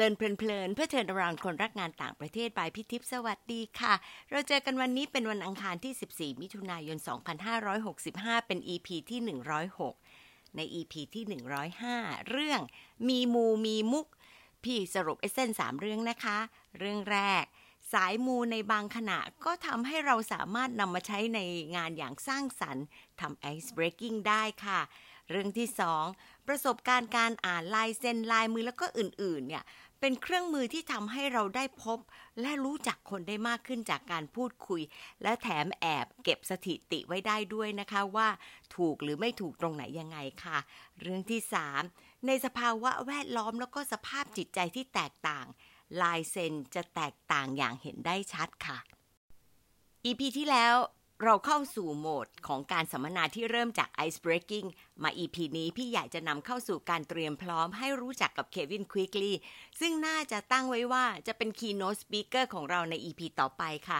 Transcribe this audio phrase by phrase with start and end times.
[0.00, 3.94] ลินเพลินเพื่อเทินราวคนรักงานต่างประเทศบายพิทิพสวัสดีค่ะ
[4.30, 6.98] เราเจอกันวันนี้เป็นวันอังคารที่ 14 มิถุนายน
[7.72, 9.20] 2565 เป็น EP ที่
[9.88, 11.24] 106 ใน EP ที่
[11.80, 12.60] 105 เรื่อง
[13.08, 14.06] มีมูมีมุก
[14.64, 16.38] พี่สรุปเอเซนสามเรื่องนะคะ
[16.78, 17.44] เรื่องแรก
[17.92, 21.38] สายมูในบางขณะก็ทำให้เราสามารถนำมาใช้ใน
[21.76, 22.84] งานอย่างสร้างสรรค์
[23.20, 24.80] ทำไอซ์เบรกิ่งได้ค่ะ
[25.30, 26.04] เรื่องที่สอง
[26.48, 29.64] ประสบการณ์การอ่านลายเซ็นลายมือแล้วก็อื่นๆเนี่ย
[30.00, 31.98] เป็นเครื่องมือที่ทำให้เราได้พบ
[32.40, 34.82] และรู้จักคนได้มากขึ้นจากการพูดคุย
[35.22, 38.28] และแถมแอบเก็บสถิติไว้ได้ด้วยนะคะว่า
[38.76, 40.58] ถูกหรือไม่ถูกตรงไหนยังไงค่ะ
[41.00, 41.40] เรื่องที่
[41.82, 45.46] 3 ในสภาวะแวดล้อมแล้วก็สภาพจิตใจที่แตกต่าง
[46.02, 48.78] ลายเซ็นจะแตกต่างอย่างเห็นได้ชัดค่ะ
[50.06, 50.74] EP ที่แล้ว
[51.24, 54.68] เราเข้าสู่โหมดของการสัมมนาที่เริ่มจาก Ice Breaking
[55.02, 59.32] มา EP นี้พี่ใหญ่จะนำเข้าสู่การเตรียมพร้อมให้รู้จักกับเควินควิกลี
[59.80, 63.98] ซึ่งน่าจะตั้งไว้ว่าจะเป็น Keynote Speaker ของเราใน EP ต่อไปค่ะ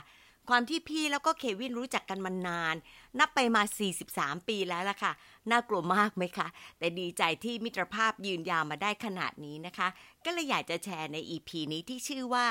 [0.48, 2.74] ความที่พี่แล้วก็เควินรู้จักกันมานาน
[3.18, 3.62] นับไปมา
[4.04, 5.12] 43 ปีแล้วล่ะค่ะ
[5.50, 9.88] น่ากลัวมากไหมคะ แต่ดีใจที่มิตรภาพยืนยาวมาได้ขนาดนี้นะคะ
[10.24, 12.46] ก็เลยอยากจะแชร์ใน EP นี้ที่ชื่อว่า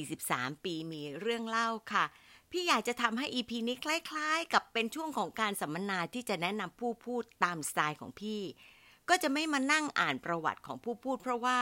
[0.00, 2.04] 43 ปีมีเรื่องเล่าค่ะ
[2.50, 8.42] พี่อยากจะทำให้ EP นี้คล้าย ๆ กับเป็นช่วงของการสัมมนาที่จะแนะนำผู้พูดตามสไตล์ของพี่
[9.08, 11.58] ก็จะไม่มานั่งอ่านประวัติของผู้พูด เพราะว่า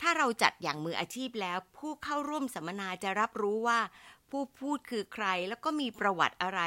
[0.00, 3.80] ถ้าเราจัดอย่างมืออาชีพแล้ว ผู้เข้าร่วมสัมมนาจะรับรู้ว่า
[4.30, 6.60] ผู้พูดคือใครแล้วก็มีประวัติอะไร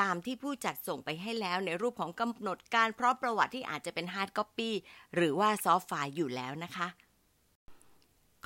[0.00, 4.74] ตามที่ผู้จัดส่งไปให้แล้วในรูปของกำหนดการและประวัติที่อาจจะเป็น hard copy
[5.14, 6.88] หรือว่า soft file อยู่แล้วนะคะ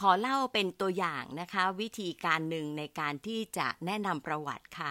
[0.01, 4.91] ขอเล่าเป็นตัวอย่างนะคะ วิธีการหนึ่งในการที่จะแนะนำประวัติค่ะ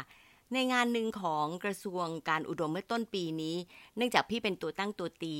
[0.54, 3.56] ในงานหนึ่งของกระทรวงการอุดมเมื่อต้นปีนี้
[3.96, 5.36] เนื่องจากพี่เป็นตัวตั้งตัวตี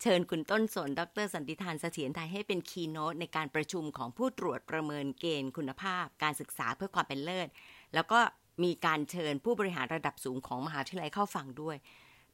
[0.00, 7.48] เชิญคุณต้นสน ดรสันติธานเสถียรไทยให้เป็นคีโนตในการประชุมของผู้ตรวจประเมินเกณฑ์คุณภาพ การศึกษาเพื่อความเป็นเลิศ
[7.94, 8.20] แล้วก็
[8.64, 11.76] มีการเชิญผู้บริหารระดับสูงของมหาวิทยาลัยเข้าฟังด้วย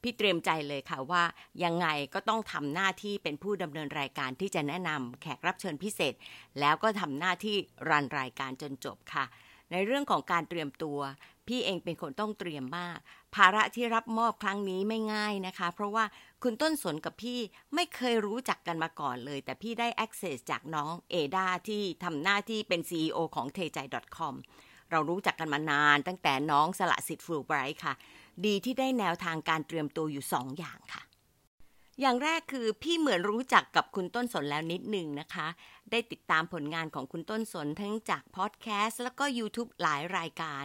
[0.02, 1.22] พี่เตรียมใจเลยค่ะว่า
[1.64, 6.14] ยังไงก็ต้องทำหน้าที่เป็นผู้ดำเนินรายการที่จะแนะนำแขกรับเชิญพิเศษ
[6.60, 7.56] แล้วก็ทำหน้าที่
[7.88, 9.24] รันรายการจนจบค่ะ
[9.70, 10.98] ในเรื่องของการเตรียมตัว
[11.48, 12.98] พี่เองเป็นคนต้องเตรียมมาก
[13.34, 16.04] ภาระที่รับมอบครั้งนี้ไม่ง่ายนะคะ เพราะว่า
[16.42, 17.38] คุณต้นสนกับพี่
[17.74, 23.78] ไม่เคยรู้จักกันมาก่อนเลย แต่พี่ได้ access จากน้องเอดาที่ทำหน้าที่เป็น CEO ของเทใจ
[24.16, 24.34] .com
[24.90, 27.94] เรารู้จักกันมานานตั้งแต่น้องสละสิทธิ์ฟูลไบรท์ค่ะ
[28.46, 31.02] ดีที่ได้แนวทางการเตรียมตัวอยู่สองอย่างค่ะ
[32.00, 35.48] อย่างแรกคือพี่เหมือนรู้จักกับคุณต้นสนแล้วนิดหนึ่งนะคะ
[35.90, 40.64] ได้ติดตามผลงานของคุณต้นสนทั้งจากพอดแคสต์แล้วก็ YouTube หลายรายการ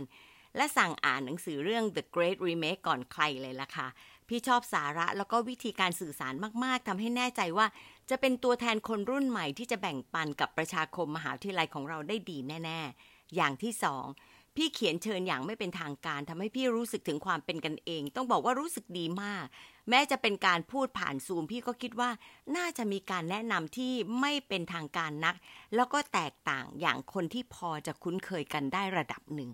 [0.58, 3.88] และสั่งอ่านหนังสือเรื่อง The Great Remake ก่อนใครเลยล่ะค่ะ
[4.28, 7.68] พี่ชอบสาระแล้วก็วิธีการสื่อสารมากๆทำให้แน่ใจว่า
[8.10, 14.06] จะเป็นตัวแทนคนรุ่นใหม่ที่จะแบ่งปันกับประชาคมมหาวิทยาลัยของเราได้ดีแน่ ๆ อย่างที่สอง
[14.56, 19.46] พี่เขียนเชิญอย่างไม่เป็นทางการทำให้พี่รู้สึกถึงความเป็นกันเอง ต้องบอกว่ารู้สึกดีมาก
[19.90, 22.10] แม้จะเป็นการพูดผ่านซูมพี่ก็คิดว่า
[22.58, 25.36] น่าจะมีการแนะนำที่ไม่เป็นทางการนัก
[25.76, 29.52] แล้วก็แตกต่างอย่างคนที่พอจะคุ้นเคยกันได้ระดับหนึ่ง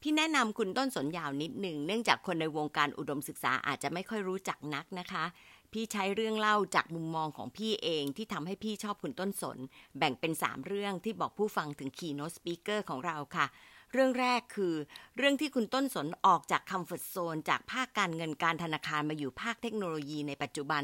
[0.00, 5.24] พี่แนะนำคุณต้นสนยาวนิดหนึ่งเนื่องจากคนในวงการอุดมศึกษาอาจจะไม่ค่อยรู้จักนักนะคะ
[5.72, 9.58] พี่ใช้เรื่องเล่าจากมุมมองของพี่เองที่ทำให้พี่ชอบคุณต้นสน
[9.98, 13.46] แบ่งเป็น 3 เรื่องที่บอกผู้ฟังถึง keynote speaker ของเราค่ะ
[13.92, 14.74] เรื่องแรกคือ
[15.16, 20.82] เรื่องที่คุณต้นสนออกจาก comfort zone จากภาคการเงินการธนาคารมาอยู่ภาคเทคโนโลยีในปัจจุบัน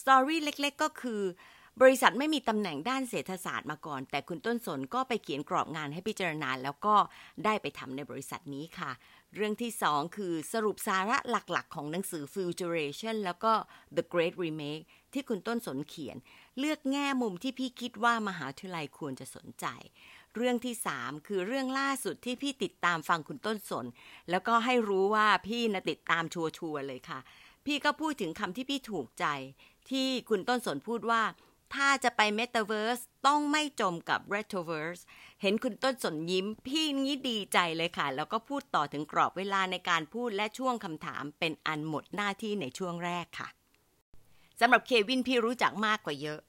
[0.00, 1.22] story เล็ก ๆ ก็คือ
[1.82, 6.94] บริษัทไม่มีตำแหน่งด้านเศรษฐศาสตร์มาก่อน แต่คุณต้นสนก็ไปเขียนกรอบงานให้พิจารณาแล้วก็
[7.44, 8.90] ได้ไปทำในบริษัทนี้ค่ะ
[9.36, 13.52] เรื่องที่สองคือสรุปสาระหลักๆ ของหนังสือ Futuration แล้วก็
[13.96, 16.16] The Great Remake ที่คุณต้นสนเขียน
[16.58, 19.66] เลือกแง่มุมที่พี่คิดว่ามหาวิทยาลัยควรจะสนใจ
[20.36, 23.86] เรื่องที่สามคือเรื่องล่าสุดที่พี่ติดตามฟังคุณต้นสน
[24.30, 27.18] แล้วก็ให้รู้ว่าพี่นะติดตาม sure ๆเลยค่ะ
[27.66, 29.26] พี่ก็พูดถึงคำที่พี่ถูกใจ
[29.90, 31.22] ที่คุณต้นสนพูดว่า
[31.74, 35.00] ถ้าจะไปเมตาเวิร์สต้องไม่จมกับ retroverse
[35.42, 43.48] เห็นคุณต้นสนยิ้ม พี่นี้ดีใจเลยค่ะ แล้วก็พูดต่อถึงกรอบเวลาในการพูดและช่วงคำถามเป็นอันหมดหน้าที่ในช่วงแรกค่ะ
[44.60, 46.40] สำหรับเควินพี่รู้จักมากกว่าเยอะ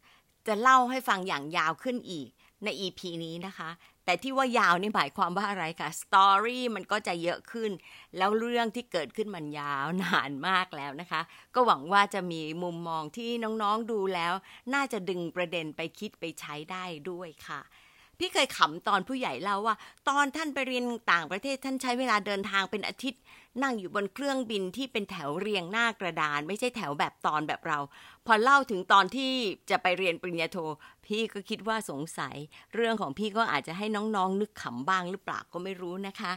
[0.47, 2.29] จะเล่าให้ฟังอย่างยาวขึ้นอีก
[2.63, 3.69] ใน EP นี้นะคะ
[4.05, 7.71] แต่ที่ว่ายาวนี่หมายความว่าอะไรคะสตอรี่มันก็จะเยอะขึ้น
[8.17, 11.21] แล้วเรื่องที่เกิดขึ้นมันยาวนานมากแล้วนะคะ
[11.55, 14.33] ก็หวังว่าจะมีมุมมองที่น้องๆดูแล้ว
[14.73, 17.61] น่าจะดึงประเด็นไปคิดไปใช้ได้ด้วยค่ะ
[18.19, 19.75] พี่เคยขำตอนผู้ใหญ่เล่าว่า
[20.09, 23.21] ตอนท่านไปเรียนต่างประเทศท่านใช้เวลาเดินทางเป็นอาทิตย์
[23.63, 27.79] นั่งอยู่บนเครื่องบินที่เป็นแถวเรียงหน้ากระดาน ไม่ใช่แถวแบบตอนแบบเรา
[28.25, 29.31] พอเล่าถึงตอนที่
[29.69, 30.57] จะไปเรียนปริญญาโท
[31.05, 32.35] พี่ก็คิดว่าสงสัย
[32.75, 36.31] เรื่องของพี่ก็อาจจะให้น้องๆ นึกขำบ้างหรือเปล่าก็ไม่รู้นะคะ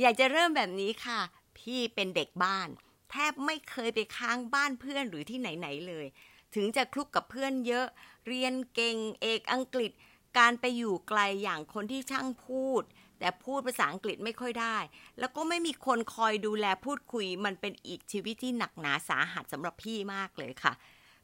[0.00, 1.20] อยากจะเริ่มแบบนี้ค่ะ
[1.58, 2.68] พี่เป็นเด็กบ้าน
[3.10, 6.06] แทบไม่เคยไปค้างบ้านเพื่อนหรือที่ไหนๆเลย
[6.54, 7.86] ถึงจะคลุกกับเพื่อนเยอะ
[8.28, 9.92] เรียนเก่งเอกอังกฤษ
[10.38, 12.82] การไปอยู่ไกลอย่างคนที่ช่างพูด
[13.22, 14.76] แต่พูดภาษาอังกฤษไม่ค่อยได้
[15.18, 20.72] แล้วก็ไม่มีคนคอยดูแลพูดคุย มันเป็นอีกชีวิตที่หนักหนาสาหัสสำหรับพี่มากเลยค่ะ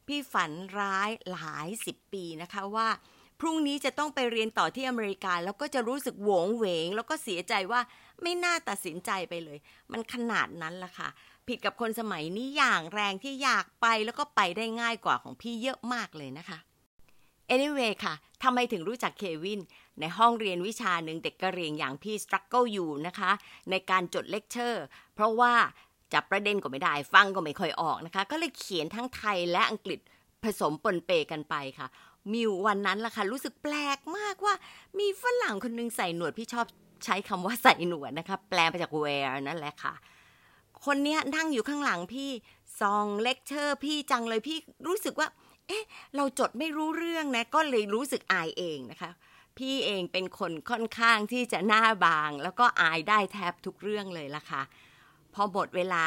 [0.07, 2.87] พี่ฝันร้ายหลายสิบปีนะคะว่า
[3.39, 7.81] พรุ่งนี้จะต้องไปเรียนต่อที่อเมริกา แล้วก็จะรู้สึกโหวงเหวง แล้วก็เสียใจว่า
[8.21, 9.59] ไม่น่าตัดสินใจไปเลย
[9.91, 11.09] มันขนาดนั้นละค่ะ
[11.47, 16.59] ผิดกับคนสมัยนี้อย่างแรงที่อยากไปแล้วก็ไปได้ง่ายกว่าของพี่เยอะมากเลยนะคะ
[17.53, 18.13] anyway ค่ะ
[18.43, 19.59] ทำไมถึงรู้จักเควิน
[19.99, 23.31] ในห้องเรียนวิชาหนึ่งเด็กกะเหรี่ยงอย่างพี่ struggle อยู่นะคะ
[23.69, 24.83] ในการจดเลคเชอร์
[25.15, 25.53] เพราะว่า
[26.13, 29.99] จับประเด็นก็ไม่ได้ ฟังก็ไม่ค่อยออกนะคะ ก็เลยเขียนทั้งไทยและอังกฤษ
[30.43, 31.87] ผสมปนเปกันไปค่ะ
[32.33, 34.53] มีวันนั้นล่ะค่ะ รู้สึกแปลกมากว่า
[34.99, 36.65] มีฝรั่งคนนึงใส่หนวด พี่ชอบ
[37.05, 39.93] ใช้คำว่าใส่หนวดนะคะ แปลมาจาก wear นั่นแหละค่ะ
[40.85, 42.29] คนนี้นั่งอยู่ข้างหลังพี่
[42.79, 44.57] ส่องเลคเชอร์ พี่จังเลยพี่
[44.87, 45.27] รู้สึกว่า
[45.69, 45.85] เอ๊ะ
[46.15, 49.11] เราจดไม่รู้เรื่องนะ ก็เลยรู้สึกอายเองนะคะ
[49.57, 54.61] พี่เองเป็นคนค่อนข้างที่จะหน้าบาง แล้วก็อายได้แทบทุกเรื่องเลยล่ะค่ะ
[55.33, 56.05] พอหมดเวลา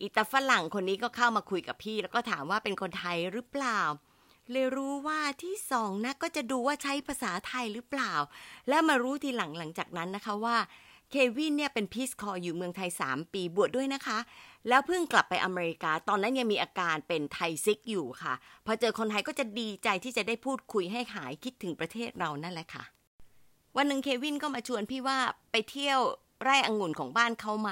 [0.00, 3.80] อีตาฝรั่งคนนี้ก็เข้ามาคุยกับพี่ แล้วก็ถามว่าเป็นคนไทยหรือเปล่า
[4.50, 8.12] เลยรู้ว่าที่ส่องน่ะก็จะดูว่าใช้ภาษาไทยหรือเปล่า
[8.68, 10.56] แล้วมารู้ทีหลังหลังจากนั้นนะคะว่า
[11.10, 14.18] เควินเนี่ยเป็น Peace Corps อยู่เมืองไทย 3 ปีบวชด้วยนะคะ
[14.68, 18.34] แล้วเพิ่งกลับไปอเมริกา ตอนนั้นยังมีอาการเป็นไทซิกอยู่ค่ะ
[18.66, 22.84] พอเจอคนไทยก็จะดีใจที่จะได้พูดคุยให้หายคิดถึงประเทศเรานั่นแหละค่ะ
[23.76, 25.18] วันหนึ่งเควินก็มาชวนพี่ว่า
[25.52, 25.98] ไปเที่ยว
[26.42, 27.70] ไร่องุ่นของบ้านเขาไหม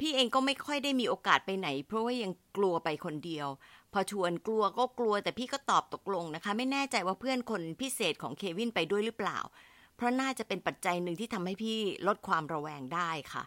[0.00, 3.48] พี่เองก็ไม่ค่อยได้มีโอกาสไปไหน เพราะว่ายังกลัวไปคนเดียว
[3.92, 9.38] พอชวนกลัวก็กลัวแต่พี่ก็ตอบตกลงนะคะ ไม่แน่ใจว่าเพื่อนคนพิเศษของเควินไปด้วยหรือเปล่า
[9.96, 13.42] เพราะน่าจะเป็นปัจจัยหนึ่งที่ทำให้พี่ลดความระแวงได้ค่ะ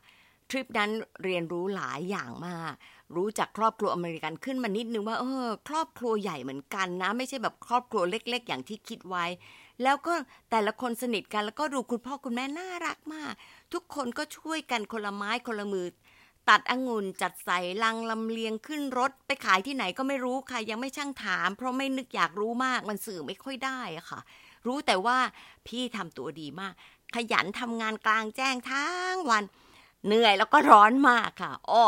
[0.50, 0.92] ทริปนั้น
[1.24, 2.74] เรียนรู้หลายอย่างมาก
[3.16, 9.25] รู้จักครอบครัวอเมริกันขึ้นมานิดนึงว่าเออครอบครัวใหญ่เหมือนกันนะ ไม่ใช่แบบครอบครัวเล็ก ๆ อย่างที่คิดไว้
[9.84, 10.13] แล้วก็
[10.51, 13.34] แต่ละคนสนิทกันแล้วก็ดูคุณพ่อคุณแม่น่ารักมาก
[13.74, 15.88] ทุกคนก็ช่วยกันคนละไม้คนละมือ
[16.50, 24.19] ตัดองุ่นจัดใส่ลังลำเลียงขึ้นรถไปขายที่ไหนก็ไม่รู้ค่ะ ยังไม่ช่างถาม เพราะไม่นึกอยากรู้มากมันสื่อไม่ค่อยได้อะค่ะ
[24.66, 25.18] รู้แต่ว่า
[25.68, 26.74] พี่ทำตัวดีมาก
[27.16, 29.44] ขยันทำงานกลางแจ้งทั้งวัน
[30.06, 31.86] เหนื่อยแล้วก็ร้อนมากค่ะอ้อ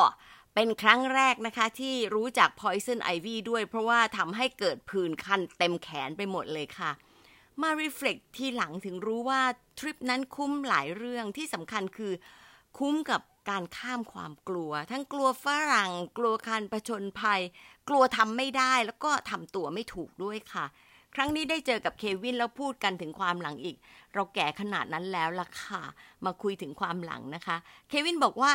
[0.56, 6.92] เป็นครั้งแรกนะคะที่รู้จัก Poison Ivy ด้วย เพราะว่าทำให้เกิดผื่นคันเต็มแขนไปหมดเลยค่ะ
[7.62, 9.42] มา reflect ทีหลังถึงรู้ว่า
[9.80, 12.14] ทริปนั้นคุ้มหลายเรื่องที่สำคัญคือ
[12.78, 17.42] คุ้มกับการข้ามความกลัว ทั้งกลัวฝรั่ง กลัวการประชนภัย
[17.90, 20.66] กลัวทำไม่ได้แล้วก็ทำตัวไม่ถูกด้วยค่ะ
[21.16, 23.78] ครั้งนี้ได้เจอกับเควินแล้วพูดกันถึงความหลังอีก
[24.14, 25.82] เราแก่ขนาดนั้นแล้วล่ะค่ะ
[26.26, 27.58] มาคุยถึงความหลังนะคะ
[27.90, 28.52] เควินบอกว่า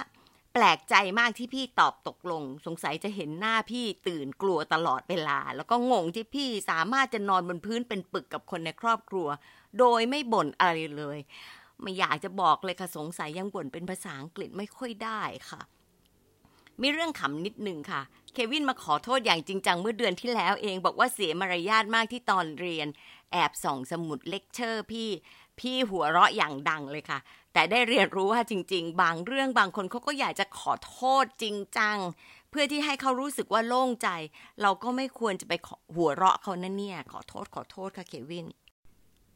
[0.54, 9.28] แปลกใจมากที่พี่ตอบตกลง สงสัยจะเห็นหน้าพี่ตื่นกลัวตลอดเวลา แล้วก็งงที่พี่สามารถจะนอนบนพื้นเป็นปึกกับคนในครอบครัว
[9.78, 11.18] โดยไม่บ่นอะไรเลย
[11.82, 15.60] ไม่อยากจะบอกเลยค่ะสงสัยยังบ่นเป็นภาษาอังกฤษไม่ค่อยได้ค่ะ
[16.80, 18.02] มีเรื่องขำนิดหนึ่งค่ะ
[18.32, 22.88] เควินมาขอโทษอย่างจริงจังเมื่อเดือนที่แล้วเอง บอกว่าเสียมารยาทมากที่ตอนเรียน
[23.32, 25.08] แอบส่องสมุดเลคเชอร์พี่
[25.58, 27.18] พี่หัวเราะอย่างดังเลยค่ะ
[27.52, 31.96] แต่ได้เรียนรู้ว่าจริง ๆ บางเรื่องบางคนเขาก็อยากจะขอโทษจริงจัง
[32.50, 34.08] เพื่อที่ให้เขารู้สึกว่าโล่งใจ
[34.62, 35.52] เราก็ไม่ควรจะไป
[35.94, 38.46] หัวเราะเขานั่นเนี่ย ขอโทษขอโทษค่ะเควิน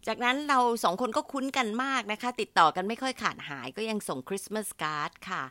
[0.06, 5.42] จากนั้นเราสองคนก็คุ้นกันมากนะคะ ติดต่อกันไม่ค่อยขาดหายก็ยังส่ง Christmas card ค่ะ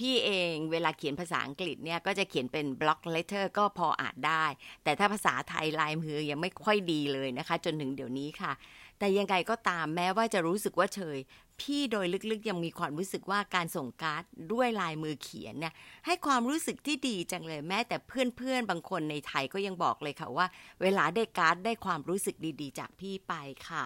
[0.00, 4.44] พี่เองเวลาเขียนภาษาอังกฤษเนี่ยก็จะเขียนเป็น block letter ก็พออ่านได้
[4.84, 8.52] แต่ถ้าภาษาไทยลายมือยังไม่ค่อยดีเลยนะคะ จนถึงเดี๋ยวนี้ค่ะ
[8.98, 11.18] แต่ยังไงก็ตามแม้ว่าจะรู้สึกว่าเชย
[11.60, 14.22] พี่โดยลึกๆยังมีความรู้สึกว่าการส่งการ์ด
[14.52, 15.74] ด้วยลายมือเขียนเนี่ย
[16.06, 20.46] ให้ความรู้สึกที่ดีจังเลยแม้แต่เพื่อนๆบางคนในไทยก็ยังบอกเลยค่ะว่า
[20.82, 23.34] เวลาได้การ์ดได้ความรู้สึกดีๆ จากพี่ไป
[23.68, 23.84] ค่ะ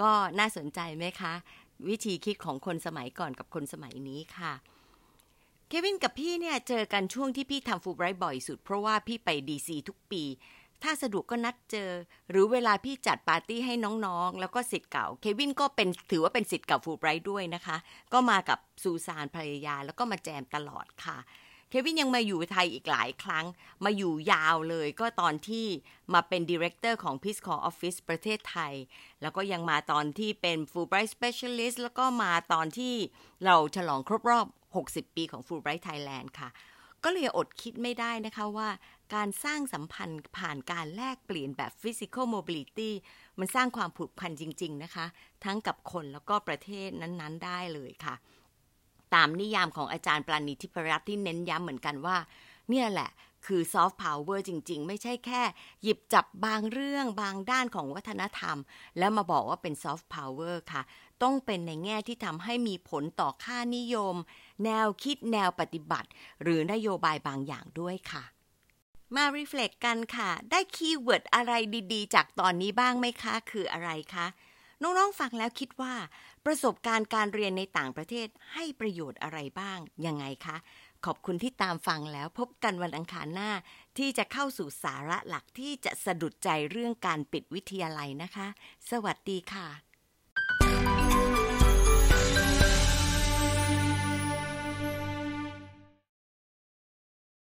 [0.00, 1.34] ก็น่าสนใจไหมคะ
[1.88, 4.52] วิธีคิดของคนสมัยก่อนกับคนสมัยนี้ค่ะ
[5.68, 10.22] เควินกับพี่เนี่ยเจอกันช่วงที่พี่ทำฟูไบรท์บ่อยสุด เพราะว่าพี่ไป DC ทุกปี
[10.82, 11.90] ถ้าสะดวกก็นัดเจอ
[12.30, 13.74] หรือเวลาพี่จัดปาร์ตี้ให้
[14.06, 17.76] น้องๆ แล้วก็ศิษย์เก่า เควินก็เป็นถือว่าเป็นศิษย์เก่าฟูไบรท์ด้วยนะคะ
[18.12, 21.18] ก็มากับซูซานภรรยาแล้วก็มาแจมตลอดค่ะ
[21.70, 23.46] เควินยังมาอยู่ไทยอีกหลายครั้ง
[23.84, 25.66] มาอยู่ยาวเลยก็ตอนที่
[26.14, 28.74] มาเป็น director ของ Peace Corps Office ประเทศไทย
[29.22, 32.94] แล้วก็ยังมาตอนที่เป็น Fulbright Specialist แล้วก็มาตอนที่
[33.44, 34.46] เราฉลองครบรอบ
[34.84, 36.48] 60 ปีของ Fulbright Thailand ค่ะ
[37.04, 38.68] ก็เลยอดคิดไม่ได้นะคะว่า
[39.14, 42.90] การสร้างสัมพันธ์ผ่านการแลกเปลี่ยนแบบ Physical Mobility
[43.38, 45.06] มันสร้างความผูกพันจริง ๆ นะคะ
[45.44, 48.14] ทั้งกับคนแล้วก็ประเทศนั้น ๆ ได้เลยค่ะ
[49.14, 52.16] ตามนิยามของอาจารย์ปราณีทิพรัตน์ที่เน้นย้ำเหมือนกันว่า
[52.70, 53.10] เนี่ยแหละ
[53.46, 55.42] คือซอฟต์พาวเวอร์จริง ๆ ไม่ใช่แค่
[55.82, 58.56] หยิบจับบางเรื่องบางด้านของวัฒนธรรม
[58.98, 60.82] แล้วมาบอกว่าเป็นซอฟต์พาวเวอร์ค่ะ
[61.22, 64.14] ต้องเป็นในแง่ที่ทำให้มีผลต่อค่านิยม
[64.64, 66.08] แนวคิดแนวปฏิบัติ
[66.42, 68.24] หรือนโยบายบางอย่างด้วยค่ะ
[69.16, 71.52] มา reflect กันค่ะ ได้ keyword อะไร
[71.92, 74.26] ดีๆ จากตอนนี้บ้างไหมคะ คืออะไรคะ
[74.82, 75.94] น้องๆฟังแล้วคิดว่า
[76.46, 80.56] ประสบการณ์การเรียนในต่างประเทศให้ประโยชน์อะไรบ้าง ยังไงคะ
[81.04, 83.50] ขอบคุณที่ตามฟังแล้วพบกันวันอังคารหน้า
[83.98, 88.46] ที่จะเข้าสู่สาระหลักที่จะสะดุดใจเรื่องการปิดวิทยาลัยนะคะ
[88.90, 89.85] สวัสดีค่ะ